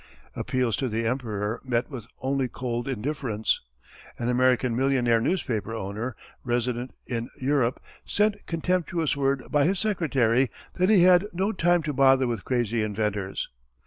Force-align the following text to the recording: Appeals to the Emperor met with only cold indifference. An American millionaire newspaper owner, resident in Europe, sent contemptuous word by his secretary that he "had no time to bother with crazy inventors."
Appeals 0.35 0.75
to 0.77 0.89
the 0.89 1.05
Emperor 1.05 1.61
met 1.63 1.91
with 1.91 2.07
only 2.23 2.47
cold 2.47 2.87
indifference. 2.87 3.61
An 4.17 4.29
American 4.29 4.75
millionaire 4.75 5.21
newspaper 5.21 5.75
owner, 5.75 6.15
resident 6.43 6.95
in 7.05 7.29
Europe, 7.39 7.79
sent 8.03 8.47
contemptuous 8.47 9.15
word 9.15 9.43
by 9.51 9.65
his 9.65 9.77
secretary 9.77 10.49
that 10.77 10.89
he 10.89 11.03
"had 11.03 11.27
no 11.33 11.51
time 11.51 11.83
to 11.83 11.93
bother 11.93 12.25
with 12.25 12.45
crazy 12.45 12.81
inventors." 12.81 13.47